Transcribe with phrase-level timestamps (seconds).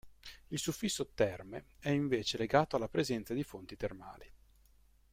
[0.47, 4.25] Il suffisso "Terme" è invece legato alla presenza di fonti termali.